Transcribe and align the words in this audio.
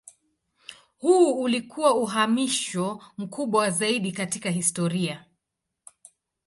Huu 0.99 1.41
ulikuwa 1.41 1.95
uhamisho 1.95 3.03
mkubwa 3.17 3.69
zaidi 3.69 4.11
katika 4.11 4.49
historia. 4.49 5.25